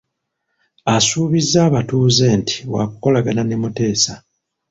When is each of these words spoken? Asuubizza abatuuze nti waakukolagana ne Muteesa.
Asuubizza 0.95 1.57
abatuuze 1.67 2.25
nti 2.39 2.55
waakukolagana 2.71 3.41
ne 3.45 3.55
Muteesa. 3.61 4.13